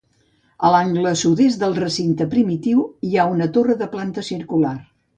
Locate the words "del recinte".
1.65-2.27